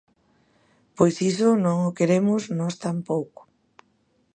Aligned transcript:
Pois 0.97 1.15
iso 1.31 1.49
non 1.65 1.77
o 1.89 1.95
queremos 1.97 2.41
nós 2.59 2.75
tampouco. 2.85 3.41